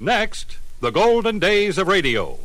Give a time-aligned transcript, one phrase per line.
[0.00, 2.38] Next, the golden days of radio.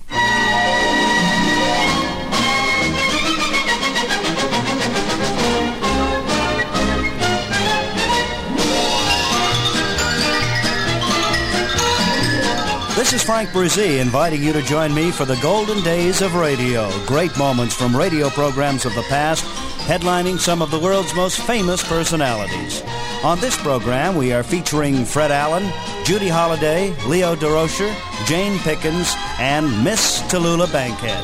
[12.96, 16.90] This is Frank Bresee inviting you to join me for the golden days of radio.
[17.06, 19.44] Great moments from radio programs of the past,
[19.86, 22.82] headlining some of the world's most famous personalities.
[23.24, 25.72] On this program, we are featuring Fred Allen,
[26.04, 27.93] Judy Holliday, Leo Durocher,
[28.28, 31.24] Jane Pickens, and Miss Tallulah Bankhead.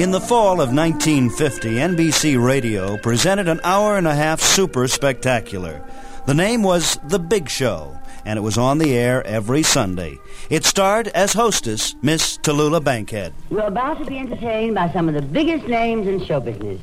[0.00, 5.84] In the fall of 1950, NBC Radio presented an hour and a half super spectacular.
[6.24, 10.18] The name was The Big Show, and it was on the air every Sunday.
[10.50, 13.32] It starred as hostess Miss Tallulah Bankhead.
[13.50, 16.80] We're about to be entertained by some of the biggest names in show business.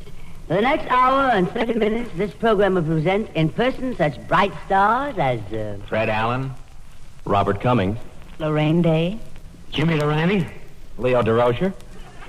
[0.48, 4.54] For the next hour and 30 minutes, this program will present in person such bright
[4.66, 6.52] stars as uh, Fred Allen,
[7.26, 8.00] Robert Cummings,
[8.40, 9.20] Laraine Day,
[9.72, 10.48] Jimmy Durante,
[10.98, 11.74] Leo Durocher,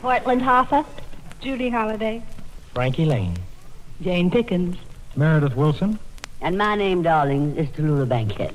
[0.02, 0.84] Portland Hoffa,
[1.40, 2.22] Judy Holliday,
[2.74, 3.36] Frankie Laine.
[4.02, 4.76] Jane Pickens,
[5.16, 5.98] Meredith Willson.
[6.40, 8.54] and my name, darling, is Tallulah Bankhead.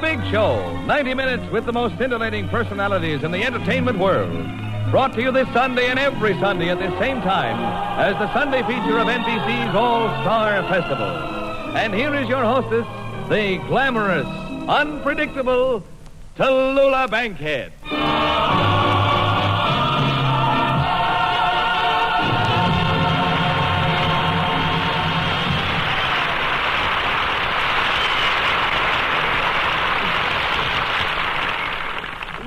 [0.00, 4.32] Big Show, 90 minutes with the most scintillating personalities in the entertainment world.
[4.90, 7.56] Brought to you this Sunday and every Sunday at the same time
[7.98, 11.76] as the Sunday feature of NBC's All Star Festival.
[11.76, 12.86] And here is your hostess,
[13.28, 14.26] the glamorous,
[14.68, 15.84] unpredictable
[16.36, 17.72] Tallulah Bankhead.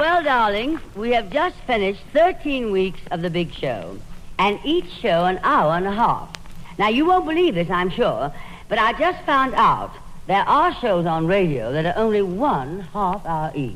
[0.08, 3.98] Well, darling, we have just finished 13 weeks of the big show,
[4.40, 6.34] and each show an hour and a half.
[6.80, 8.34] Now, you won't believe this, I'm sure,
[8.70, 9.92] but I just found out
[10.28, 13.76] there are shows on radio that are only one half hour each.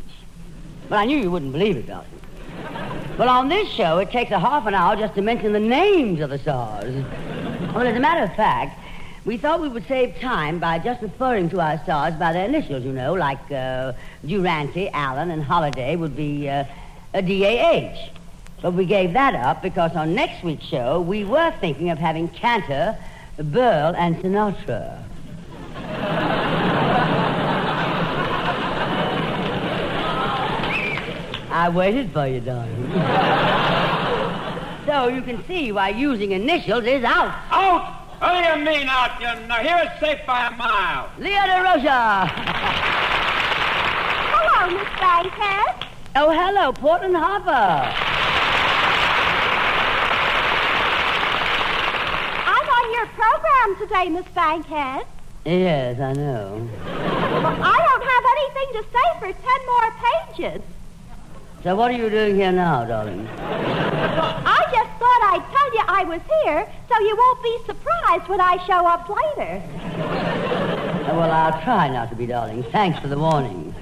[0.88, 2.10] But I knew you wouldn't believe it, darling.
[3.18, 6.22] Well, on this show, it takes a half an hour just to mention the names
[6.22, 6.96] of the stars.
[7.76, 8.80] Well, as a matter of fact,
[9.24, 12.84] we thought we would save time by just referring to our stars by their initials,
[12.84, 13.94] you know, like uh,
[14.26, 16.66] Durante, Allen, and Holliday would be uh,
[17.14, 18.10] a DAH.
[18.62, 22.30] But we gave that up because on next week's show, we were thinking of having
[22.30, 22.98] Cantor,
[23.38, 25.04] Berle, and Sinatra.
[31.52, 32.92] I waited for you, darling.
[34.88, 37.36] so you can see why using initials is out.
[37.52, 38.01] Out!
[38.22, 39.20] What do you mean out?
[39.20, 41.10] You know, here it's safe by a mile.
[41.18, 42.30] Leo DeRosa.
[44.30, 45.88] Hello, Miss Bankhead.
[46.16, 47.92] Oh, hello, Portland Hoffa.
[52.46, 55.08] I'm on your program today, Miss Bankhead.
[55.44, 56.70] Yes, I know.
[56.86, 60.62] Well, I don't have anything to say for ten more pages.
[61.64, 63.28] So what are you doing here now, darling?
[65.34, 69.08] I tell you I was here so you won't be surprised when I show up
[69.08, 69.64] later.
[71.10, 72.64] Oh, well, I'll try not to be, darling.
[72.64, 73.74] Thanks for the warning.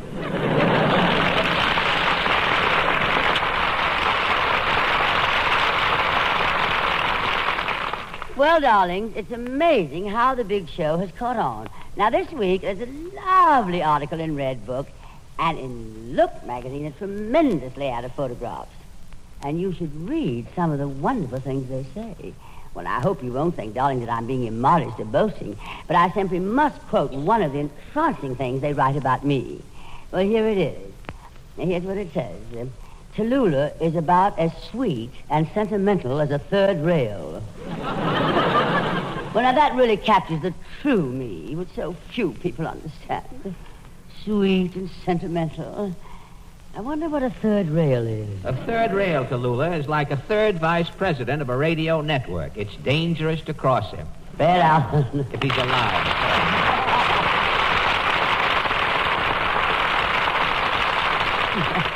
[8.38, 11.68] Well, darlings, it's amazing how the big show has caught on.
[11.98, 12.86] Now, this week, there's a
[13.26, 14.88] lovely article in Red Book,
[15.40, 18.70] and in Look magazine, a tremendously out of photographs.
[19.42, 22.34] And you should read some of the wonderful things they say.
[22.74, 26.12] Well, I hope you won't think, darling, that I'm being immodest or boasting, but I
[26.12, 29.62] simply must quote one of the entrancing things they write about me.
[30.12, 30.92] Well, here it is.
[31.58, 32.70] Here's what it says.
[33.16, 37.44] Tallulah is about as sweet and sentimental as a third rail.
[37.68, 43.56] well, now that really captures the true me, which so few people understand.
[44.24, 45.96] Sweet and sentimental.
[46.76, 48.30] I wonder what a third rail is.
[48.46, 52.56] A third rail, Tallulah, is like a third vice president of a radio network.
[52.56, 54.08] It's dangerous to cross him.
[54.38, 55.28] Fred Allen.
[55.34, 56.66] If he's alive.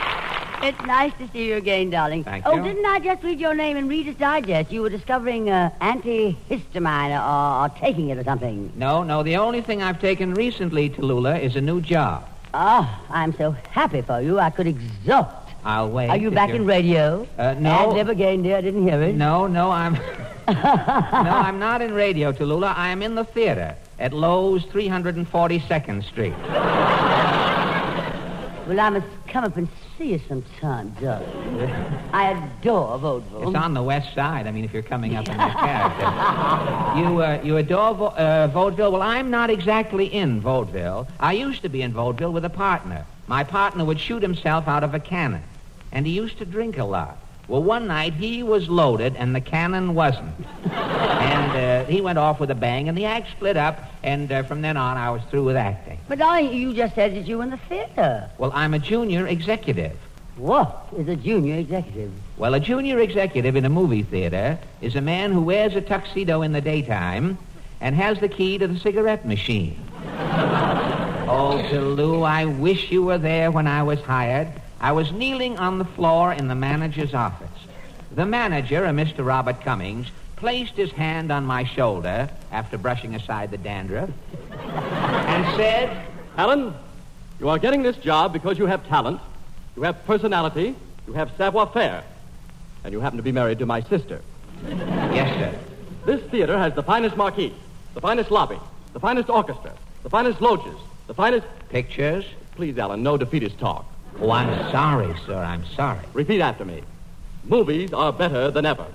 [0.64, 2.24] It's nice to see you again, darling.
[2.24, 2.64] Thank oh, you.
[2.64, 4.72] didn't I just read your name in Reader's Digest?
[4.72, 8.72] You were discovering uh, antihistamine or, or taking it or something.
[8.74, 12.30] No, no, the only thing I've taken recently, Tallulah, is a new job.
[12.54, 14.40] Oh, I'm so happy for you.
[14.40, 15.28] I could exult.
[15.66, 16.10] I'll wait.
[16.10, 17.28] Are you back you're- in radio?
[17.38, 17.72] Uh, no.
[17.90, 18.58] And live again, dear.
[18.58, 19.16] I didn't hear it.
[19.16, 19.94] No, no, I'm.
[20.48, 22.76] no, I'm not in radio, Tallulah.
[22.78, 26.34] I am in the theater at Loew's 342nd Street.
[28.68, 29.68] Well, I must come up and
[30.04, 31.70] see you sometime, darling.
[32.12, 33.48] I adore vaudeville.
[33.48, 34.48] It's on the west side.
[34.48, 37.00] I mean, if you're coming up in your character.
[37.00, 38.92] You, uh, you adore vo- uh, vaudeville?
[38.92, 41.08] Well, I'm not exactly in vaudeville.
[41.20, 43.06] I used to be in vaudeville with a partner.
[43.28, 45.44] My partner would shoot himself out of a cannon,
[45.92, 47.18] and he used to drink a lot.
[47.48, 50.34] Well, one night he was loaded and the cannon wasn't.
[50.64, 54.44] and uh, he went off with a bang, and the act split up, and uh,
[54.44, 56.00] from then on I was through with acting.
[56.08, 58.30] But darling, you just said that you were in the theater.
[58.38, 59.98] Well, I'm a junior executive.
[60.38, 62.12] What is a junior executive?
[62.38, 66.42] Well, a junior executive in a movie theater is a man who wears a tuxedo
[66.42, 67.38] in the daytime
[67.82, 69.80] and has the key to the cigarette machine.
[71.28, 74.48] oh, Lou, I wish you were there when I was hired.
[74.84, 77.48] I was kneeling on the floor in the manager's office.
[78.12, 79.26] The manager, a Mr.
[79.26, 84.10] Robert Cummings, placed his hand on my shoulder after brushing aside the dandruff
[84.52, 86.74] and said, Allen,
[87.40, 89.22] you are getting this job because you have talent,
[89.78, 90.76] you have personality,
[91.08, 92.04] you have savoir-faire,
[92.84, 94.20] and you happen to be married to my sister.
[94.68, 95.60] Yes, sir.
[96.06, 97.54] This theater has the finest marquee,
[97.94, 98.60] the finest lobby,
[98.92, 99.72] the finest orchestra,
[100.04, 100.76] the finest loges,
[101.08, 101.48] the finest...
[101.70, 102.26] Pictures?
[102.58, 103.86] Please, Allen, no defeatist talk.
[104.20, 105.36] Oh, I'm sorry, sir.
[105.38, 106.00] I'm sorry.
[106.14, 106.82] Repeat after me.
[107.46, 108.86] Movies are better than ever.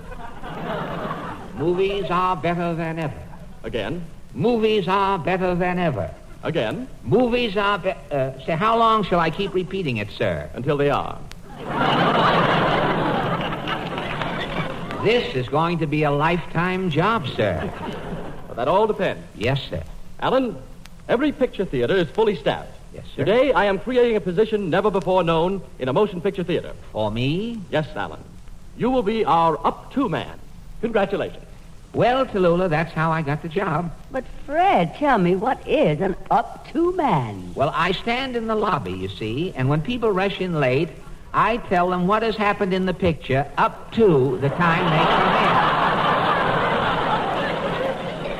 [1.59, 3.23] Movies are better than ever.
[3.65, 4.05] Again,
[4.35, 6.11] Movies are better than ever.
[6.45, 10.49] again, Movies are be- uh, say, how long shall I keep repeating it, sir?
[10.55, 11.19] until they are.
[15.05, 17.71] This is going to be a lifetime job, sir.
[18.49, 19.25] But that all depends.
[19.37, 19.83] Yes, sir.
[20.21, 20.57] Allen,
[21.09, 22.73] every picture theater is fully staffed.
[22.99, 23.25] Yes, sir.
[23.25, 26.73] Today, I am creating a position never before known in a motion picture theater.
[26.91, 27.61] For me?
[27.71, 28.19] Yes, Allen.
[28.77, 30.37] You will be our up-to man.
[30.81, 31.45] Congratulations.
[31.95, 33.93] Well, Tallulah, that's how I got the job.
[34.11, 37.53] But Fred, tell me, what is an up-to man?
[37.55, 40.89] Well, I stand in the lobby, you see, and when people rush in late,
[41.33, 45.78] I tell them what has happened in the picture up to the time they come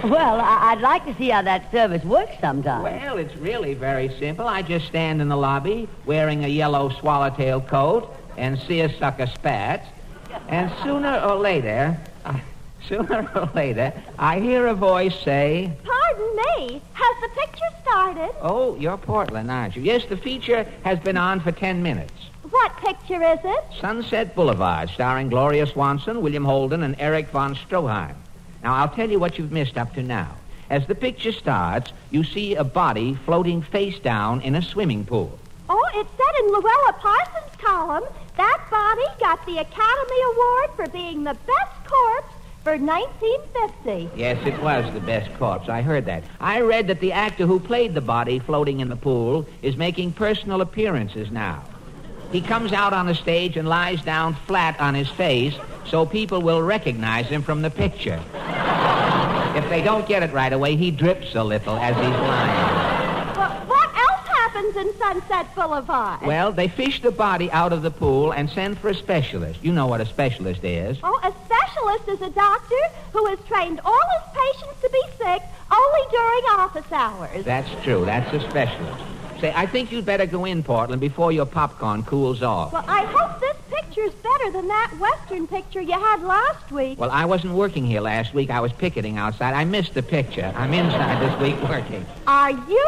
[0.05, 2.41] Well, I- I'd like to see how that service works in.
[2.41, 2.83] sometime.
[2.83, 4.47] Well, it's really very simple.
[4.47, 9.87] I just stand in the lobby wearing a yellow swallowtail coat and seersucker spats,
[10.49, 12.35] and sooner or later, uh,
[12.89, 16.81] sooner or later, I hear a voice say, Pardon me.
[16.93, 18.31] Has the picture started?
[18.41, 19.83] Oh, you're Portland, aren't you?
[19.83, 22.13] Yes, the feature has been on for ten minutes.
[22.51, 23.65] What picture is it?
[23.81, 28.15] Sunset Boulevard, starring Gloria Swanson, William Holden, and Erich von Stroheim.
[28.69, 30.31] Now, I'll tell you what you've missed up to now.
[30.69, 35.39] As the picture starts, you see a body floating face down in a swimming pool.
[35.71, 38.05] Oh, it said in Louella Parsons' column
[38.37, 44.11] that body got the Academy Award for being the best corpse for 1950.
[44.15, 45.71] Yes, it was the best corpse.
[45.71, 46.25] I heard that.
[46.39, 50.13] I read that the actor who played the body floating in the pool is making
[50.13, 51.65] personal appearances now.
[52.33, 55.55] He comes out on the stage and lies down flat on his face
[55.87, 58.21] so people will recognize him from the picture.
[59.57, 63.37] if they don't get it right away, he drips a little as he's lying.
[63.37, 66.21] Well, what else happens in Sunset Boulevard?
[66.27, 69.61] Well, they fish the body out of the pool and send for a specialist.
[69.63, 70.99] You know what a specialist is.
[71.03, 75.43] Oh, a specialist is a doctor who has trained all his patients to be sick
[75.71, 77.45] only during office hours.
[77.47, 78.05] That's true.
[78.05, 79.03] That's a specialist.
[79.41, 82.73] Say, I think you'd better go in, Portland, before your popcorn cools off.
[82.73, 86.99] Well, I hope this picture's better than that Western picture you had last week.
[86.99, 88.51] Well, I wasn't working here last week.
[88.51, 89.55] I was picketing outside.
[89.55, 90.53] I missed the picture.
[90.57, 92.05] I'm inside this week working.
[92.27, 92.87] Are you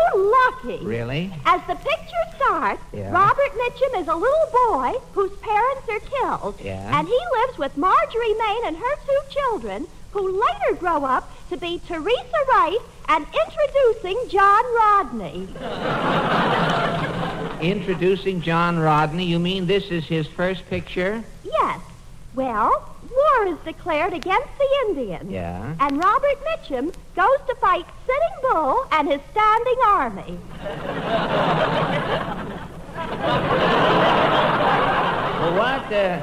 [0.65, 0.85] lucky?
[0.85, 1.33] Really?
[1.45, 3.13] As the picture starts, Yeah.
[3.13, 6.61] Robert Mitchum is a little boy whose parents are killed.
[6.65, 6.99] Yeah.
[6.99, 11.57] And he lives with Marjorie Main and her two children, who later grow up to
[11.57, 12.79] be Teresa Wright
[13.09, 15.49] and introducing John Rodney.
[17.61, 19.25] Introducing John Rodney.
[19.25, 21.25] You mean this is his first picture?
[21.43, 21.81] Yes.
[22.37, 25.29] Well, war is declared against the Indians.
[25.29, 25.75] Yeah.
[25.81, 30.39] And Robert Mitchum goes to fight Sitting Bull and his standing army.
[35.41, 36.21] Well, what, uh,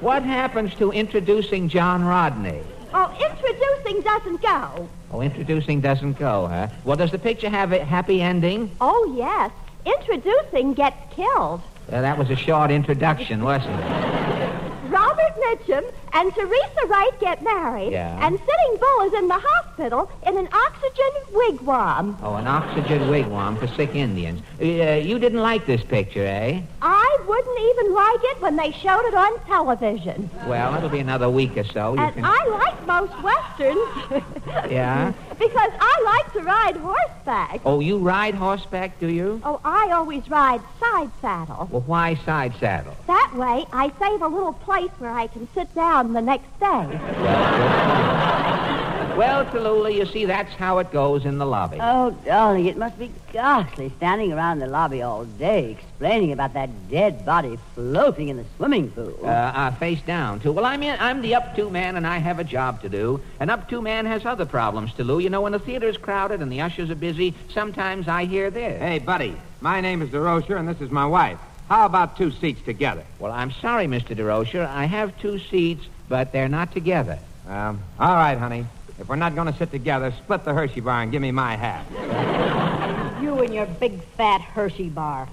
[0.00, 2.60] what happens to introducing John Rodney?
[2.92, 3.06] Oh,
[3.50, 4.88] introducing doesn't go.
[5.12, 6.68] Oh, introducing doesn't go, huh?
[6.84, 8.74] Well, does the picture have a happy ending?
[8.80, 9.50] Oh, yes.
[9.84, 11.62] Introducing gets killed.
[11.88, 14.90] Well, that was a short introduction, wasn't it?
[14.90, 17.92] Robert Mitchum and Teresa Wright get married.
[17.92, 18.26] Yeah.
[18.26, 22.16] And Sitting Bull is in the hospital in an oxygen wigwam.
[22.22, 24.40] Oh, an oxygen wigwam for sick Indians.
[24.60, 26.60] Uh, you didn't like this picture, eh?
[26.82, 30.30] I wouldn't even like it when they showed it on television.
[30.46, 31.94] Well, it'll be another week or so.
[31.94, 32.24] You And can...
[32.24, 34.24] I like most westerns.
[34.70, 35.12] Yeah?
[35.38, 37.60] because I like to ride horseback.
[37.64, 39.40] Oh, you ride horseback, do you?
[39.44, 41.68] Oh, I always ride side saddle.
[41.70, 42.96] Well, why side saddle?
[43.06, 47.00] That way, I save a little place where I can sit down the next day.
[49.16, 51.76] Well, Tallulah, you see, that's how it goes in the lobby.
[51.78, 56.70] Oh, darling, it must be ghastly standing around the lobby all day explaining about that
[56.88, 59.18] dead body floating in the swimming pool.
[59.22, 60.52] Uh, uh, face down, too.
[60.52, 63.20] Well, I'm in, I'm the up-to man, and I have a job to do.
[63.40, 65.18] An up-to man has other problems to do.
[65.18, 68.80] You know, when the theater's crowded and the ushers are busy, sometimes I hear this.
[68.80, 71.38] Hey, buddy, my name is Durocher, and this is my wife.
[71.70, 73.04] How about two seats together?
[73.20, 74.16] Well, I'm sorry, Mr.
[74.16, 74.66] Durocher.
[74.66, 77.16] I have two seats, but they're not together.
[77.48, 78.66] Um, all right, honey.
[78.98, 81.56] If we're not going to sit together, split the Hershey bar and give me my
[81.56, 81.86] half.
[83.20, 85.28] You and your big fat Hershey bar.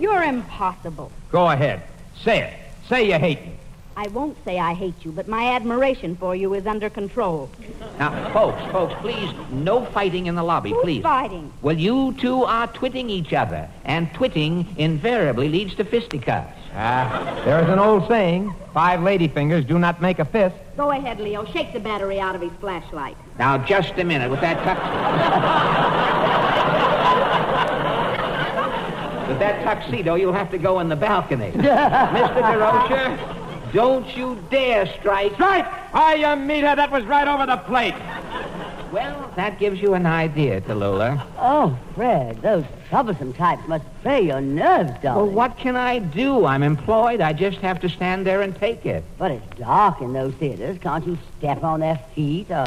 [0.00, 1.12] You're impossible.
[1.30, 1.82] Go ahead.
[2.22, 2.52] Say it.
[2.88, 3.56] Say you hate me.
[3.96, 7.48] I won't say I hate you, but my admiration for you is under control.
[7.98, 11.02] Now, folks, folks, please, no fighting in the lobby, Who's please.
[11.02, 11.52] fighting?
[11.62, 16.58] Well, you two are twitting each other, and twitting invariably leads to fisticuffs.
[16.74, 20.56] Ah, there is an old saying, five lady fingers do not make a fist.
[20.76, 21.44] Go ahead, Leo.
[21.44, 23.16] Shake the battery out of his flashlight.
[23.38, 24.84] Now, just a minute with that tuxedo.
[29.28, 31.52] with that tuxedo, you'll have to go in the balcony.
[31.54, 32.42] Mr.
[32.42, 33.16] Durocher,
[33.74, 35.34] don't you dare strike.
[35.34, 35.66] Strike!
[35.92, 37.94] I, you meathead, that was right over the plate.
[38.92, 41.26] Well, that gives you an idea, Tallulah.
[41.36, 45.02] Oh, Fred, those troublesome types must play your nerves, darling.
[45.02, 45.34] Well, darling.
[45.34, 46.46] what can I do?
[46.46, 47.20] I'm employed.
[47.20, 49.02] I just have to stand there and take it.
[49.18, 50.78] But it's dark in those theaters.
[50.78, 52.66] Can't you step on their feet or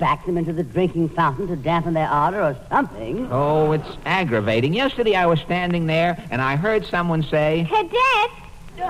[0.00, 3.28] back them into the drinking fountain to dampen their ardor or something?
[3.30, 4.74] Oh, it's aggravating.
[4.74, 8.47] Yesterday I was standing there and I heard someone say, Cadet!
[8.78, 8.86] Could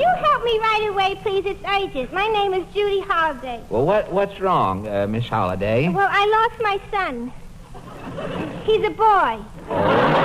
[0.00, 1.46] you help me right away, please?
[1.46, 2.12] It's urgent.
[2.12, 3.62] My name is Judy Holliday.
[3.70, 5.88] Well, what, what's wrong, uh, Miss Holliday?
[5.88, 7.32] Well, I lost my son.
[8.64, 9.38] He's a boy.
[9.70, 10.24] Oh.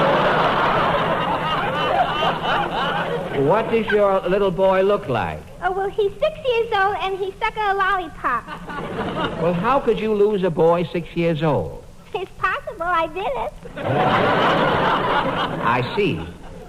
[3.45, 5.41] What does your little boy look like?
[5.63, 8.45] Oh, well, he's six years old and he's stuck a lollipop.
[9.41, 11.83] Well, how could you lose a boy six years old?
[12.15, 15.05] It's possible I did it.
[15.69, 16.15] I see.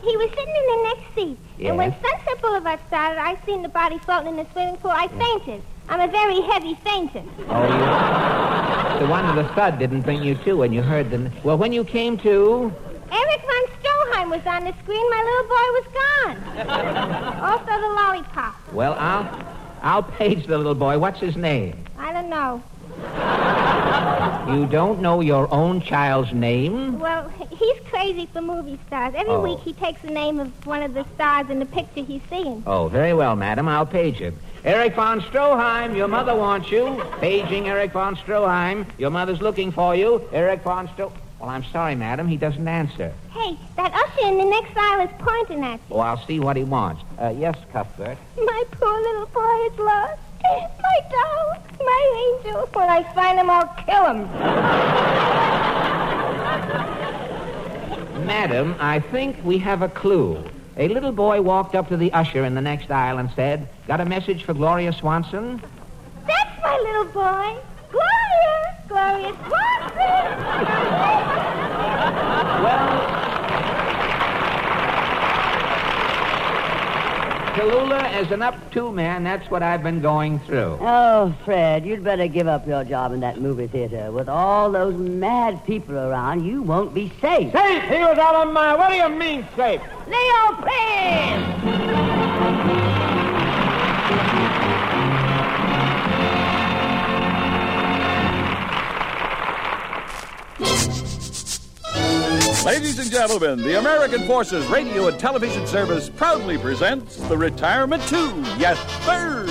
[0.02, 1.38] He was sitting in the next seat.
[1.66, 4.90] And when Sunset Boulevard started, I seen the body floating in the swimming pool.
[4.90, 5.62] I fainted.
[5.88, 7.24] I'm a very heavy fainter.
[7.48, 9.00] Oh, you...
[9.00, 11.30] The one with the thud didn't bring you to when you heard the...
[11.42, 12.72] Well, when you came to...
[13.10, 15.10] Erich von Stroheim was on the screen.
[15.10, 16.36] My little boy was gone.
[17.40, 18.54] also the lollipop.
[18.74, 19.46] Well, I'll...
[19.82, 20.98] I'll page the little boy.
[20.98, 21.84] What's his name?
[21.96, 22.62] I don't know.
[24.54, 26.98] You don't know your own child's name?
[26.98, 29.14] Well, he's crazy for movie stars.
[29.16, 29.40] Every Oh.
[29.42, 32.62] week he takes the name of one of the stars in the picture he's seeing.
[32.66, 33.68] Oh, very well, madam.
[33.68, 34.36] I'll page him.
[34.64, 37.02] Erich von Stroheim, your mother wants you.
[37.20, 38.84] Paging Erich von Stroheim.
[38.98, 40.20] Your mother's looking for you.
[40.32, 41.12] Eric von Stro...
[41.38, 42.28] Well, I'm sorry, madam.
[42.28, 43.12] He doesn't answer.
[43.30, 45.96] Hey, that usher in the next aisle is pointing at you.
[45.96, 47.02] Oh, I'll see what he wants.
[47.18, 48.18] Uh, yes, Cuthbert.
[48.36, 50.20] My poor little boy is lost.
[50.42, 52.68] My doll, my angel.
[52.72, 54.28] When I find him, I'll kill him.
[58.26, 60.42] Madam, I think we have a clue.
[60.76, 64.00] A little boy walked up to the usher in the next aisle and said, Got
[64.00, 65.60] a message for Gloria Swanson?
[66.26, 67.56] That's my little boy.
[67.90, 68.76] Gloria!
[68.88, 69.60] Gloria Swanson!
[77.54, 80.78] Tallulah, as an up-to man, that's what I've been going through.
[80.80, 84.12] Oh, Fred, you'd better give up your job in that movie theater.
[84.12, 87.52] With all those mad people around, you won't be safe.
[87.52, 87.82] Safe!
[87.84, 88.76] He was out of my...
[88.76, 89.80] What do you mean, safe?
[90.06, 91.40] Leo, please!
[103.00, 108.16] Ladies and gentlemen, the American Forces Radio and Television Service proudly presents the Retirement 2.
[108.58, 109.46] Yes, sir.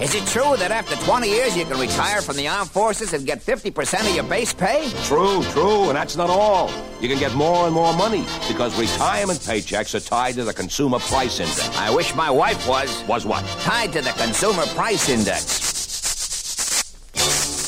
[0.00, 3.26] Is it true that after 20 years you can retire from the armed forces and
[3.26, 4.90] get 50% of your base pay?
[5.04, 6.70] True, true, and that's not all.
[7.02, 11.00] You can get more and more money because retirement paychecks are tied to the consumer
[11.00, 11.68] price index.
[11.76, 13.44] I wish my wife was Was what?
[13.60, 15.69] tied to the consumer price index.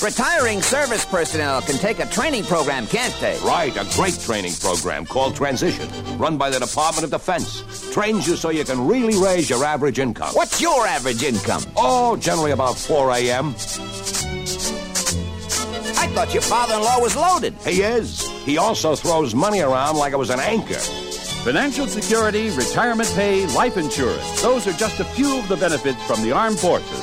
[0.02, 3.38] Retiring service personnel can take a training program, can't they?
[3.44, 7.62] Right, a great training program called Transition, run by the Department of Defense.
[7.92, 10.30] Trains you so you can really raise your average income.
[10.34, 11.62] What's your average income?
[11.76, 13.50] Oh, generally about 4 a.m.
[15.96, 17.54] I thought your father-in-law was loaded.
[17.64, 18.26] He is.
[18.44, 20.80] He also throws money around like it was an anchor.
[21.44, 24.42] Financial security, retirement pay, life insurance.
[24.42, 27.01] Those are just a few of the benefits from the armed forces.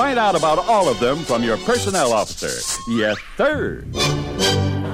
[0.00, 2.48] Find out about all of them from your personnel officer.
[2.90, 3.84] Yes, sir.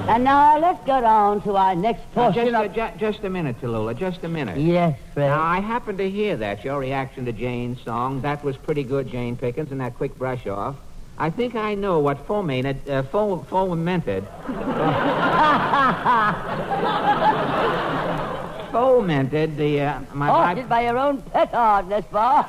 [0.09, 2.75] And now let's get on to our next Now, portion just, of...
[2.75, 4.57] ju- just a minute, Tallulah, just a minute.
[4.57, 5.29] Yes, Fred.
[5.29, 8.19] Now, I happened to hear that, your reaction to Jane's song.
[8.19, 10.75] That was pretty good, Jane Pickens, and that quick brush off.
[11.17, 14.27] I think I know what fomented, uh, fo- fomented,
[18.71, 22.45] fomented the, uh, my, by your own petard, n'est pas?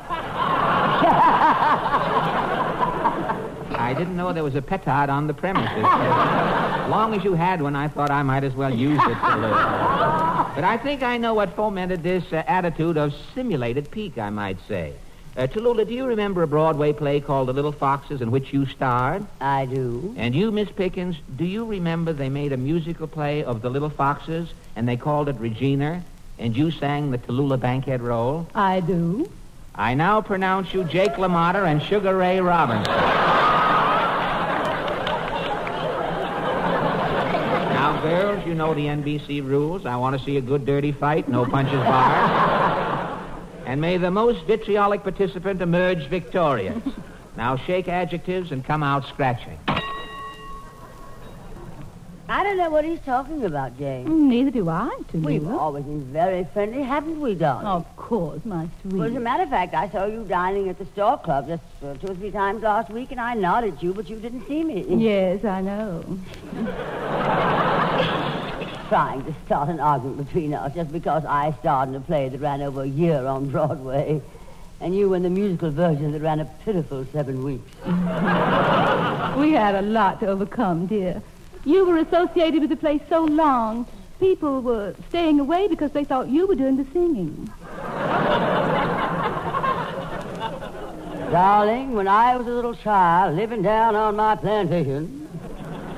[3.81, 5.85] I didn't know there was a petard on the premises.
[5.85, 9.17] As long as you had one, I thought I might as well use it.
[9.17, 10.55] Tallulah.
[10.55, 14.59] But I think I know what fomented this uh, attitude of simulated pique, I might
[14.67, 14.95] say.
[15.39, 18.67] Uh, Tallulah, do you remember a Broadway play called The Little Foxes in which you
[18.67, 19.25] starred?
[19.41, 20.13] I do.
[20.19, 23.89] And you, Miss Pickens, do you remember they made a musical play of The Little
[23.89, 26.03] Foxes and they called it Regina?
[26.41, 28.49] And you sang the Tallulah Bankhead role?
[28.53, 29.31] I do.
[29.77, 32.93] I now pronounce you Jake LaMotta and Sugar Ray Robinson.
[37.73, 39.87] now, girls, you know the NBC rules.
[39.87, 42.58] I want to see a good dirty fight, no punches barred.
[43.69, 46.83] And may the most vitriolic participant emerge victorious.
[47.37, 49.57] Now shake adjectives and come out scratching.
[52.29, 54.09] I don't know what he's talking about, Jane.
[54.09, 55.59] Mm, Neither do I, to We've Tallulah.
[55.61, 57.67] always been very friendly, haven't we, darling?
[57.69, 58.95] Of course, my sweet.
[58.95, 61.63] Well, as a matter of fact, I saw you dining at the Stork Club just
[61.85, 64.49] uh, two or three times last week, and I nodded at you, but you didn't
[64.49, 64.85] see me.
[64.89, 66.03] Yes, I know.
[68.89, 72.41] Trying to start an argument between us just because I starred in a play that
[72.41, 74.23] ran over a year on Broadway,
[74.81, 77.71] and you in the musical version that ran a pitiful seven weeks.
[79.39, 81.23] We had a lot to overcome, dear.
[81.65, 83.87] You were associated with the place so long,
[84.19, 87.49] people were staying away because they thought you were doing the singing.
[91.31, 95.29] Darling, when I was a little child living down on my plantation,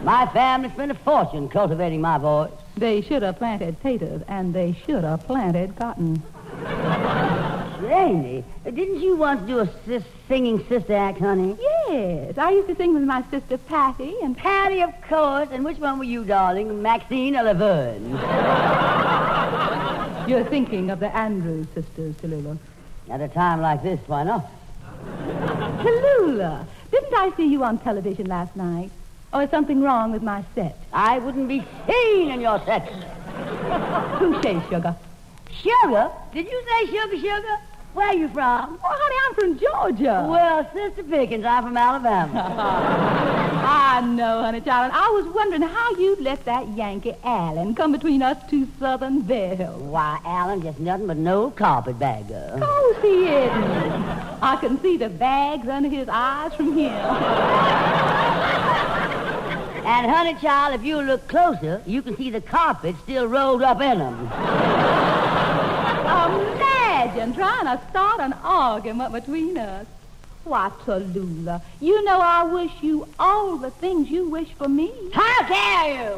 [0.02, 2.50] my family spent a fortune cultivating my voice.
[2.76, 6.22] They should have planted taters, and they should have planted cotton.
[7.80, 11.56] Janie, didn't you once do a sis- singing sister act, honey?
[11.60, 15.48] Yes, I used to sing with my sister Patty, and Patty, of course.
[15.50, 16.82] And which one were you, darling?
[16.82, 18.10] Maxine or Laverne?
[20.28, 22.58] you're thinking of the Andrews sisters, Tallulah.
[23.10, 24.46] At a time like this, why not?
[25.82, 28.90] Tallulah, didn't I see you on television last night?
[29.32, 30.76] Or is something wrong with my set?
[30.92, 32.86] I wouldn't be seen in your set.
[34.18, 34.96] Touche, sugar.
[35.52, 36.10] Sugar?
[36.32, 37.58] Did you say sugar, sugar?
[37.92, 38.78] Where are you from?
[38.82, 40.26] Oh, honey, I'm from Georgia.
[40.28, 43.26] Well, Sister Pickens, I'm from Alabama.
[43.62, 44.92] I know, honey child.
[44.92, 49.20] and I was wondering how you'd let that Yankee Allen come between us two Southern
[49.22, 49.82] belles.
[49.82, 52.52] Why, Allen, just nothing but an old carpetbagger.
[52.54, 54.04] Of course he isn't.
[54.42, 56.90] I can see the bags under his eyes from here.
[59.92, 63.80] And, honey child, if you look closer, you can see the carpet still rolled up
[63.80, 64.30] in them.
[67.02, 69.84] Imagine trying to start an argument between us.
[70.44, 74.92] Why, Tallulah, you know I wish you all the things you wish for me.
[75.12, 76.14] How dare you?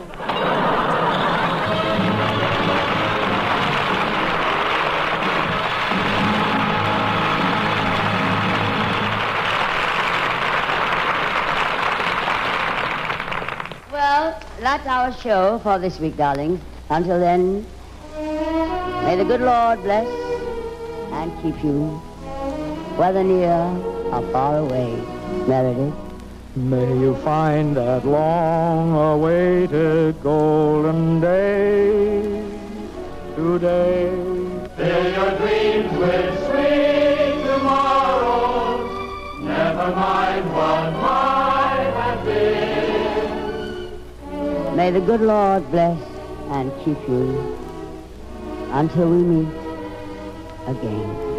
[14.63, 16.61] That's our show for this week, darlings.
[16.89, 17.67] Until then,
[19.05, 20.07] may the good Lord bless
[21.13, 21.89] and keep you,
[22.97, 23.59] whether near
[24.13, 24.95] or far away.
[25.49, 25.93] Meredith.
[26.55, 32.45] May you find that long-awaited golden day
[33.35, 34.11] today.
[34.77, 38.91] Fill your dreams with sweet tomorrows.
[39.41, 40.93] Never mind what
[44.83, 45.97] May the good Lord bless
[46.49, 47.57] and keep you
[48.73, 49.55] until we meet
[50.67, 51.32] again.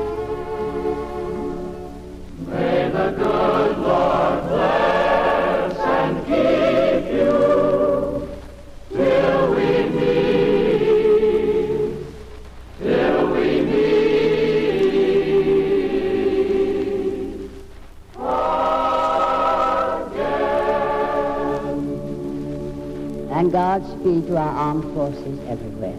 [23.43, 25.97] And Godspeed to our armed forces everywhere.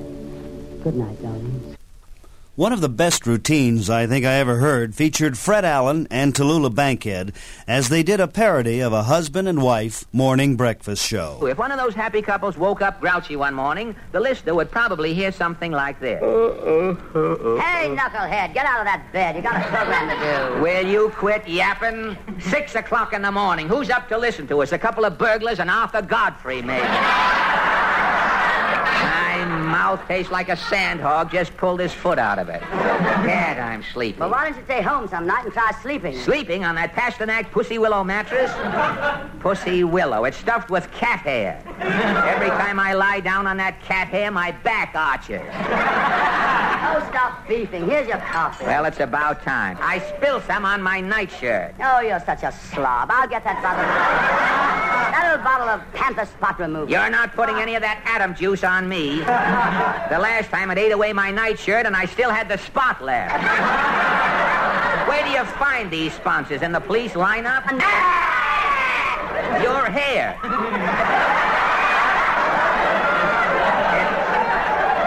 [0.83, 1.74] Good night, darlings.
[2.57, 6.73] One of the best routines I think I ever heard featured Fred Allen and Tallulah
[6.73, 7.33] Bankhead
[7.67, 11.45] as they did a parody of a husband and wife morning breakfast show.
[11.49, 15.15] If one of those happy couples woke up grouchy one morning, the listener would probably
[15.15, 16.21] hear something like this.
[16.21, 16.27] Hey,
[17.91, 19.35] knucklehead, get out of that bed.
[19.35, 20.15] You got a program to
[20.55, 20.63] do.
[20.63, 22.17] Will you quit yapping?
[22.39, 23.67] Six o'clock in the morning.
[23.67, 24.71] Who's up to listen to us?
[24.71, 26.87] A couple of burglars and Arthur Godfrey, maybe.
[29.75, 32.61] Mouth tastes like a sandhog just pulled his foot out of it.
[32.61, 34.21] Dad, I'm sleepy.
[34.21, 36.17] Well, why don't you stay home some night and try sleeping?
[36.17, 38.53] Sleeping on that Pasternak Pussy Willow mattress?
[39.41, 40.27] Pussy Willow.
[40.27, 41.61] It's stuffed with cat hair.
[41.81, 45.43] Every time I lie down on that cat hair, my back arches.
[45.43, 47.85] Oh, stop beefing.
[47.85, 48.67] Here's your coffee.
[48.67, 49.77] Well, it's about time.
[49.81, 51.75] I spilled some on my nightshirt.
[51.83, 53.11] Oh, you're such a slob.
[53.11, 54.54] I'll get that bottle.
[55.15, 56.91] That little bottle of panther spot remover.
[56.91, 59.19] You're not putting any of that Adam juice on me.
[60.15, 63.33] The last time it ate away my nightshirt and I still had the spot left.
[65.09, 66.63] Where do you find these sponsors?
[66.63, 67.71] In the police lineup?
[69.63, 70.39] Your hair.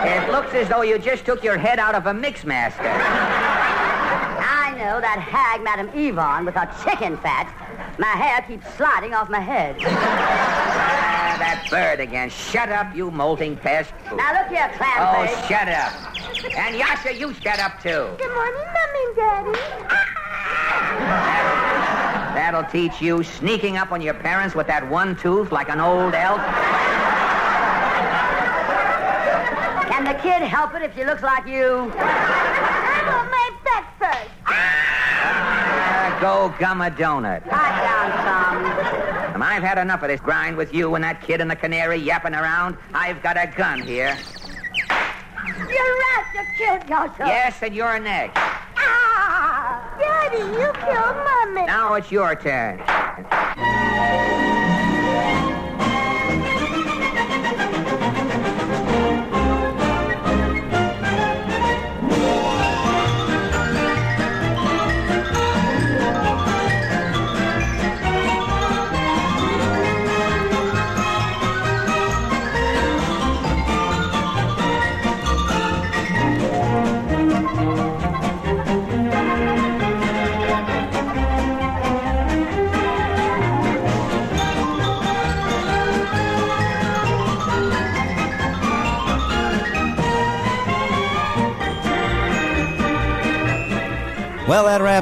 [0.08, 2.84] It, it looks as though you just took your head out of a mix master.
[2.84, 7.66] I know that hag, Madam Yvonne, with her chicken fat.
[7.99, 9.75] My hair keeps sliding off my head.
[11.29, 12.29] Ah, that bird again.
[12.29, 13.93] Shut up, you molting pest.
[14.15, 15.93] Now look here, clam Oh, shut up.
[16.57, 18.10] And Yasha, you shut up too.
[18.17, 19.51] Good morning, Mommy and Daddy.
[22.33, 26.15] That'll teach you sneaking up on your parents with that one tooth like an old
[26.15, 26.41] elk.
[29.91, 31.91] Can the kid help it if she looks like you?
[31.97, 34.29] I want my pet first.
[34.47, 37.43] Ah, go gum a donut.
[37.47, 37.76] Pipe down some.
[39.38, 41.97] And I've had enough of this grind with you and that kid and the canary
[41.97, 42.76] yapping around.
[42.95, 44.17] I've got a gun here.
[45.45, 47.19] You're right, you killed yourself.
[47.19, 48.36] Yes, and you're next.
[48.36, 51.67] Ah, Daddy, you killed Mommy.
[51.67, 52.80] Now it's your turn.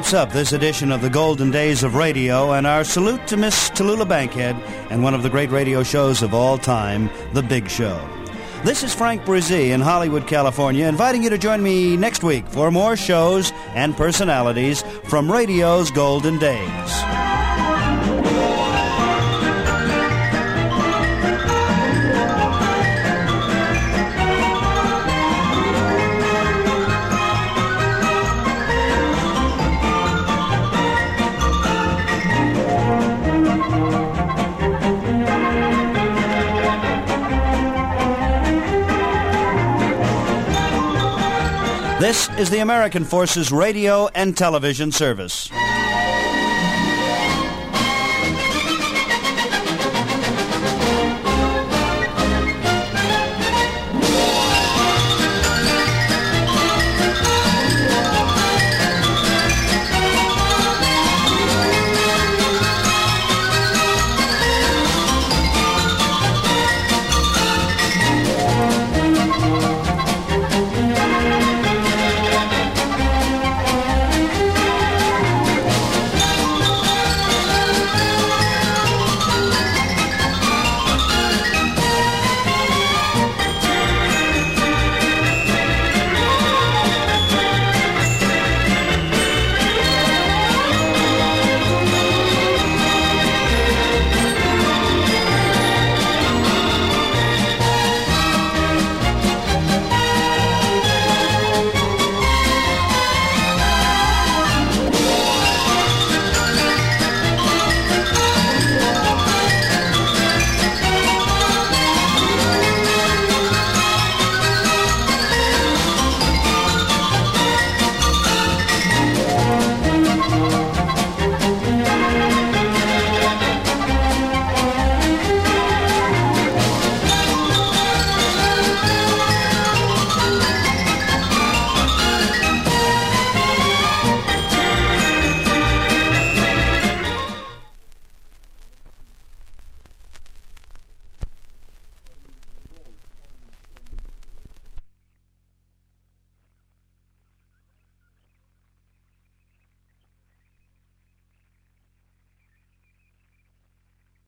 [0.06, 3.70] Wraps up this edition of the Golden Days of Radio, and our salute to Miss
[3.70, 4.54] Tallulah Bankhead
[4.88, 8.00] and one of the great radio shows of all time, The Big Show.
[8.62, 12.70] This is Frank Bresee in Hollywood, California, inviting you to join me next week for
[12.70, 17.25] more shows and personalities from radio's golden days.
[42.06, 45.50] This is the American Forces Radio and Television Service.